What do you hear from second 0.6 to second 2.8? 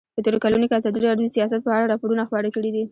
کې ازادي راډیو د سیاست په اړه راپورونه خپاره کړي دي.